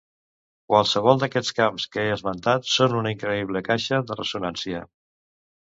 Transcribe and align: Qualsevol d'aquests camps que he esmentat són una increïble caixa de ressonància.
Qualsevol 0.71 1.21
d'aquests 1.23 1.53
camps 1.59 1.85
que 1.97 2.07
he 2.07 2.15
esmentat 2.15 2.67
són 2.77 2.99
una 3.03 3.13
increïble 3.19 3.65
caixa 3.71 4.05
de 4.11 4.23
ressonància. 4.23 4.83